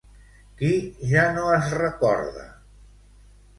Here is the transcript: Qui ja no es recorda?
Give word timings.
Qui 0.61 0.69
ja 1.11 1.27
no 1.37 1.45
es 1.59 1.69
recorda? 1.83 2.49